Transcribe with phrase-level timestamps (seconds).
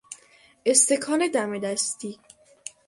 [0.65, 2.19] استکان دم دستی